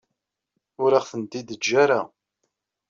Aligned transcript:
Ur 0.83 0.91
aɣ-tent-id-teǧǧa 0.99 1.73
ara. 1.83 2.01